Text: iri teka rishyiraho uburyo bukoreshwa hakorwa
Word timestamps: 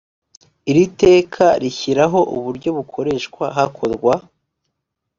iri 0.69 0.83
teka 1.01 1.45
rishyiraho 1.61 2.19
uburyo 2.35 2.69
bukoreshwa 2.77 3.43
hakorwa 3.57 4.13